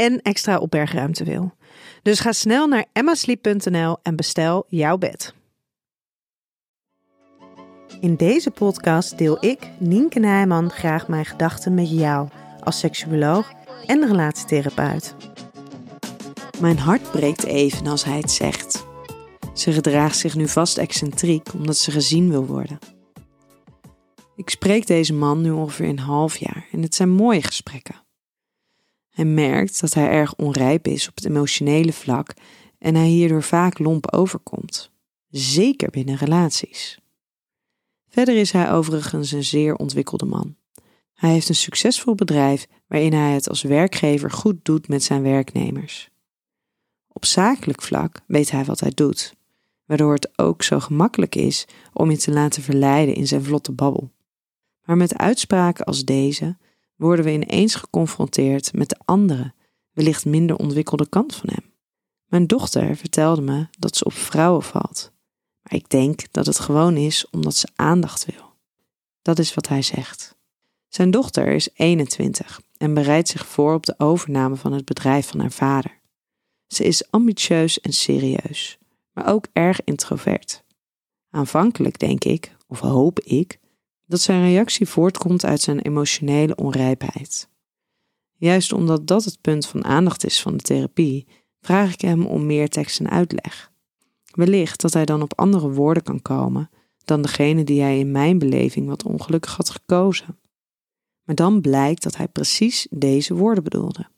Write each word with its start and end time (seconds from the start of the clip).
en 0.00 0.22
extra 0.22 0.58
opbergruimte 0.58 1.24
wil. 1.24 1.52
Dus 2.02 2.20
ga 2.20 2.32
snel 2.32 2.66
naar 2.66 2.84
emmasleep.nl 2.92 3.98
en 4.02 4.16
bestel 4.16 4.64
jouw 4.68 4.98
bed. 4.98 5.34
In 8.00 8.16
deze 8.16 8.50
podcast 8.50 9.18
deel 9.18 9.44
ik, 9.44 9.70
Nienke 9.78 10.18
Nijman, 10.18 10.70
graag 10.70 11.08
mijn 11.08 11.24
gedachten 11.24 11.74
met 11.74 11.90
jou 11.90 12.28
als 12.60 12.78
seksuoloog 12.78 13.52
en 13.86 14.06
relatietherapeut. 14.06 15.14
Mijn 16.60 16.78
hart 16.78 17.10
breekt 17.10 17.44
even 17.44 17.86
als 17.86 18.04
hij 18.04 18.18
het 18.18 18.30
zegt. 18.30 18.86
Ze 19.54 19.72
gedraagt 19.72 20.16
zich 20.16 20.34
nu 20.34 20.48
vast 20.48 20.78
excentriek 20.78 21.52
omdat 21.52 21.76
ze 21.76 21.90
gezien 21.90 22.30
wil 22.30 22.46
worden. 22.46 22.78
Ik 24.36 24.50
spreek 24.50 24.86
deze 24.86 25.14
man 25.14 25.40
nu 25.40 25.50
ongeveer 25.50 25.88
een 25.88 25.98
half 25.98 26.36
jaar 26.36 26.66
en 26.72 26.82
het 26.82 26.94
zijn 26.94 27.10
mooie 27.10 27.42
gesprekken. 27.42 28.08
Hij 29.20 29.28
merkt 29.28 29.80
dat 29.80 29.94
hij 29.94 30.08
erg 30.08 30.34
onrijp 30.34 30.86
is 30.86 31.08
op 31.08 31.14
het 31.14 31.24
emotionele 31.24 31.92
vlak 31.92 32.34
en 32.78 32.94
hij 32.94 33.06
hierdoor 33.06 33.42
vaak 33.42 33.78
lomp 33.78 34.12
overkomt, 34.12 34.90
zeker 35.30 35.90
binnen 35.90 36.16
relaties. 36.16 36.98
Verder 38.08 38.36
is 38.36 38.50
hij 38.50 38.72
overigens 38.72 39.32
een 39.32 39.44
zeer 39.44 39.74
ontwikkelde 39.74 40.24
man. 40.24 40.56
Hij 41.14 41.30
heeft 41.30 41.48
een 41.48 41.54
succesvol 41.54 42.14
bedrijf 42.14 42.66
waarin 42.86 43.12
hij 43.12 43.32
het 43.32 43.48
als 43.48 43.62
werkgever 43.62 44.30
goed 44.30 44.64
doet 44.64 44.88
met 44.88 45.02
zijn 45.02 45.22
werknemers. 45.22 46.10
Op 47.08 47.24
zakelijk 47.24 47.82
vlak 47.82 48.20
weet 48.26 48.50
hij 48.50 48.64
wat 48.64 48.80
hij 48.80 48.92
doet, 48.94 49.34
waardoor 49.84 50.12
het 50.12 50.38
ook 50.38 50.62
zo 50.62 50.80
gemakkelijk 50.80 51.34
is 51.34 51.66
om 51.92 52.10
je 52.10 52.16
te 52.16 52.30
laten 52.30 52.62
verleiden 52.62 53.14
in 53.14 53.26
zijn 53.26 53.44
vlotte 53.44 53.72
babbel. 53.72 54.10
Maar 54.84 54.96
met 54.96 55.18
uitspraken 55.18 55.84
als 55.84 56.04
deze 56.04 56.56
worden 57.00 57.24
we 57.24 57.32
ineens 57.32 57.74
geconfronteerd 57.74 58.72
met 58.72 58.88
de 58.88 58.96
andere, 59.04 59.54
wellicht 59.92 60.24
minder 60.24 60.56
ontwikkelde 60.56 61.08
kant 61.08 61.34
van 61.34 61.48
hem. 61.52 61.72
Mijn 62.26 62.46
dochter 62.46 62.96
vertelde 62.96 63.40
me 63.40 63.66
dat 63.78 63.96
ze 63.96 64.04
op 64.04 64.12
vrouwen 64.12 64.62
valt, 64.62 65.12
maar 65.62 65.74
ik 65.74 65.88
denk 65.88 66.32
dat 66.32 66.46
het 66.46 66.58
gewoon 66.58 66.96
is 66.96 67.30
omdat 67.30 67.54
ze 67.54 67.68
aandacht 67.76 68.24
wil. 68.24 68.54
Dat 69.22 69.38
is 69.38 69.54
wat 69.54 69.68
hij 69.68 69.82
zegt. 69.82 70.36
Zijn 70.88 71.10
dochter 71.10 71.46
is 71.46 71.68
21 71.74 72.60
en 72.76 72.94
bereidt 72.94 73.28
zich 73.28 73.46
voor 73.46 73.74
op 73.74 73.86
de 73.86 73.94
overname 73.98 74.56
van 74.56 74.72
het 74.72 74.84
bedrijf 74.84 75.28
van 75.28 75.40
haar 75.40 75.52
vader. 75.52 76.00
Ze 76.66 76.84
is 76.84 77.10
ambitieus 77.10 77.80
en 77.80 77.92
serieus, 77.92 78.78
maar 79.12 79.26
ook 79.26 79.46
erg 79.52 79.84
introvert. 79.84 80.64
Aanvankelijk 81.30 81.98
denk 81.98 82.24
ik, 82.24 82.56
of 82.66 82.80
hoop 82.80 83.20
ik, 83.20 83.58
dat 84.10 84.20
zijn 84.20 84.42
reactie 84.42 84.88
voortkomt 84.88 85.44
uit 85.44 85.60
zijn 85.60 85.80
emotionele 85.80 86.56
onrijpheid. 86.56 87.48
Juist 88.36 88.72
omdat 88.72 89.06
dat 89.06 89.24
het 89.24 89.40
punt 89.40 89.66
van 89.66 89.84
aandacht 89.84 90.24
is 90.24 90.42
van 90.42 90.56
de 90.56 90.62
therapie, 90.62 91.26
vraag 91.60 91.92
ik 91.92 92.00
hem 92.00 92.26
om 92.26 92.46
meer 92.46 92.68
tekst 92.68 93.00
en 93.00 93.10
uitleg. 93.10 93.72
Wellicht 94.30 94.80
dat 94.80 94.92
hij 94.92 95.04
dan 95.04 95.22
op 95.22 95.38
andere 95.38 95.70
woorden 95.70 96.02
kan 96.02 96.22
komen 96.22 96.70
dan 97.04 97.22
degene 97.22 97.64
die 97.64 97.80
hij 97.80 97.98
in 97.98 98.10
mijn 98.10 98.38
beleving 98.38 98.86
wat 98.86 99.04
ongelukkig 99.04 99.56
had 99.56 99.70
gekozen. 99.70 100.38
Maar 101.22 101.34
dan 101.34 101.60
blijkt 101.60 102.02
dat 102.02 102.16
hij 102.16 102.28
precies 102.28 102.86
deze 102.90 103.34
woorden 103.34 103.64
bedoelde. 103.64 104.08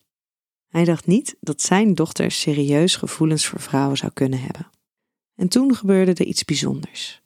Hij 0.69 0.85
dacht 0.85 1.07
niet 1.07 1.37
dat 1.41 1.63
zijn 1.63 1.95
dochter 1.95 2.31
serieus 2.31 2.97
gevoelens 2.97 3.47
voor 3.47 3.61
vrouwen 3.61 3.97
zou 3.97 4.13
kunnen 4.13 4.41
hebben. 4.41 4.71
En 5.35 5.49
toen 5.49 5.75
gebeurde 5.75 6.13
er 6.13 6.27
iets 6.27 6.45
bijzonders. 6.45 7.22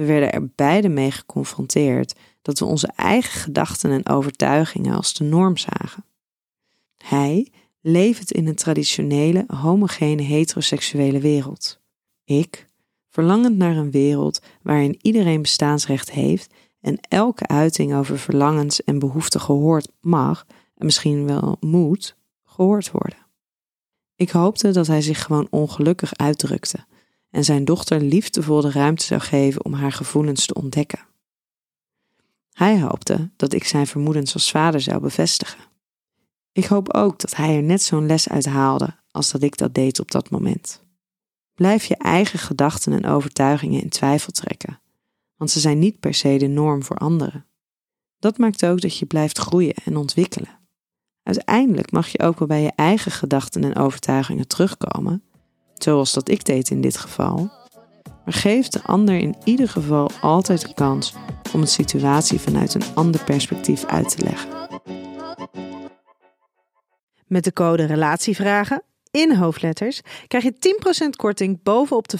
We 0.00 0.06
werden 0.06 0.32
er 0.32 0.48
beide 0.54 0.88
mee 0.88 1.10
geconfronteerd 1.10 2.14
dat 2.42 2.58
we 2.58 2.64
onze 2.64 2.92
eigen 2.96 3.40
gedachten 3.40 3.90
en 3.90 4.08
overtuigingen 4.08 4.96
als 4.96 5.14
de 5.14 5.24
norm 5.24 5.56
zagen. 5.56 6.04
Hij 6.96 7.52
leeft 7.80 8.32
in 8.32 8.46
een 8.46 8.54
traditionele, 8.54 9.44
homogene, 9.46 10.22
heteroseksuele 10.22 11.18
wereld. 11.18 11.80
Ik, 12.24 12.66
verlangend 13.08 13.56
naar 13.56 13.76
een 13.76 13.90
wereld 13.90 14.40
waarin 14.62 14.98
iedereen 15.02 15.42
bestaansrecht 15.42 16.10
heeft 16.10 16.52
en 16.80 16.98
elke 17.08 17.46
uiting 17.46 17.94
over 17.94 18.18
verlangens 18.18 18.84
en 18.84 18.98
behoeften 18.98 19.40
gehoord 19.40 19.88
mag 20.00 20.46
en 20.76 20.84
misschien 20.84 21.26
wel 21.26 21.56
moet 21.60 22.16
gehoord 22.44 22.90
worden. 22.90 23.26
Ik 24.14 24.30
hoopte 24.30 24.70
dat 24.70 24.86
hij 24.86 25.02
zich 25.02 25.22
gewoon 25.22 25.46
ongelukkig 25.50 26.16
uitdrukte 26.16 26.84
en 27.30 27.44
zijn 27.44 27.64
dochter 27.64 28.00
liefdevol 28.00 28.60
de 28.60 28.70
ruimte 28.70 29.04
zou 29.04 29.20
geven 29.20 29.64
om 29.64 29.72
haar 29.72 29.92
gevoelens 29.92 30.46
te 30.46 30.54
ontdekken. 30.54 31.08
Hij 32.52 32.80
hoopte 32.80 33.30
dat 33.36 33.52
ik 33.52 33.64
zijn 33.64 33.86
vermoedens 33.86 34.34
als 34.34 34.50
vader 34.50 34.80
zou 34.80 35.00
bevestigen. 35.00 35.60
Ik 36.52 36.64
hoop 36.64 36.94
ook 36.94 37.20
dat 37.20 37.36
hij 37.36 37.56
er 37.56 37.62
net 37.62 37.82
zo'n 37.82 38.06
les 38.06 38.28
uit 38.28 38.46
haalde 38.46 38.96
als 39.10 39.30
dat 39.30 39.42
ik 39.42 39.56
dat 39.56 39.74
deed 39.74 40.00
op 40.00 40.10
dat 40.10 40.30
moment. 40.30 40.82
Blijf 41.54 41.84
je 41.84 41.96
eigen 41.96 42.38
gedachten 42.38 42.92
en 42.92 43.06
overtuigingen 43.06 43.82
in 43.82 43.88
twijfel 43.88 44.32
trekken, 44.32 44.80
want 45.36 45.50
ze 45.50 45.60
zijn 45.60 45.78
niet 45.78 46.00
per 46.00 46.14
se 46.14 46.36
de 46.36 46.46
norm 46.46 46.82
voor 46.82 46.96
anderen. 46.96 47.46
Dat 48.18 48.38
maakt 48.38 48.64
ook 48.64 48.80
dat 48.80 48.96
je 48.96 49.06
blijft 49.06 49.38
groeien 49.38 49.74
en 49.74 49.96
ontwikkelen. 49.96 50.58
Uiteindelijk 51.22 51.90
mag 51.90 52.08
je 52.08 52.20
ook 52.20 52.38
wel 52.38 52.48
bij 52.48 52.62
je 52.62 52.72
eigen 52.74 53.12
gedachten 53.12 53.64
en 53.64 53.76
overtuigingen 53.76 54.46
terugkomen 54.46 55.22
zoals 55.84 56.12
dat 56.12 56.28
ik 56.28 56.44
deed 56.44 56.70
in 56.70 56.80
dit 56.80 56.96
geval. 56.96 57.50
Maar 58.24 58.34
geef 58.34 58.68
de 58.68 58.82
ander 58.82 59.14
in 59.14 59.36
ieder 59.44 59.68
geval 59.68 60.10
altijd 60.20 60.60
de 60.60 60.74
kans 60.74 61.14
om 61.52 61.60
een 61.60 61.66
situatie 61.66 62.40
vanuit 62.40 62.74
een 62.74 62.94
ander 62.94 63.24
perspectief 63.24 63.84
uit 63.84 64.16
te 64.16 64.24
leggen. 64.24 64.48
Met 67.26 67.44
de 67.44 67.52
code 67.52 67.84
RELATIEVRAGEN 67.84 68.82
in 69.10 69.34
hoofdletters 69.34 70.00
krijg 70.26 70.44
je 70.44 70.54
10% 71.06 71.08
korting 71.16 71.62
bovenop 71.62 72.08
de 72.08 72.18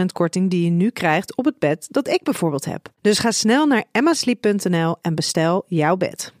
50% 0.00 0.04
korting 0.12 0.50
die 0.50 0.64
je 0.64 0.70
nu 0.70 0.90
krijgt 0.90 1.36
op 1.36 1.44
het 1.44 1.58
bed 1.58 1.86
dat 1.90 2.08
ik 2.08 2.22
bijvoorbeeld 2.22 2.64
heb. 2.64 2.88
Dus 3.00 3.18
ga 3.18 3.30
snel 3.30 3.66
naar 3.66 3.84
emmasleep.nl 3.92 4.96
en 5.00 5.14
bestel 5.14 5.64
jouw 5.66 5.96
bed. 5.96 6.32